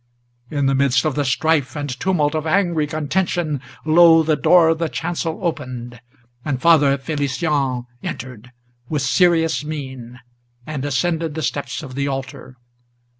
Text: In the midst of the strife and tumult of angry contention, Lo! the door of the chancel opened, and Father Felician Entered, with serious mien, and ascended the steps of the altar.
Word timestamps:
In 0.49 0.65
the 0.65 0.73
midst 0.73 1.05
of 1.05 1.13
the 1.13 1.23
strife 1.23 1.75
and 1.75 1.87
tumult 1.99 2.33
of 2.33 2.47
angry 2.47 2.87
contention, 2.87 3.61
Lo! 3.85 4.23
the 4.23 4.35
door 4.35 4.69
of 4.69 4.79
the 4.79 4.89
chancel 4.89 5.39
opened, 5.45 6.01
and 6.43 6.59
Father 6.59 6.97
Felician 6.97 7.83
Entered, 8.01 8.51
with 8.89 9.03
serious 9.03 9.63
mien, 9.63 10.17
and 10.65 10.83
ascended 10.85 11.35
the 11.35 11.43
steps 11.43 11.83
of 11.83 11.93
the 11.93 12.07
altar. 12.07 12.55